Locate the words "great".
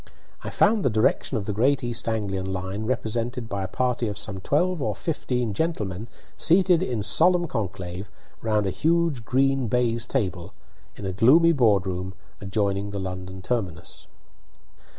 1.53-1.83